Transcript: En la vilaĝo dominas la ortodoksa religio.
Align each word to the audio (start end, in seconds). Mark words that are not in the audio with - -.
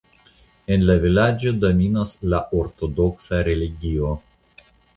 En 0.75 0.85
la 0.89 0.95
vilaĝo 1.03 1.53
dominas 1.65 2.15
la 2.33 2.41
ortodoksa 2.63 3.45
religio. 3.51 4.19